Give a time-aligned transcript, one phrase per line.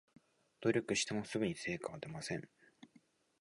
[0.63, 2.49] 努力してもすぐに成果は出ません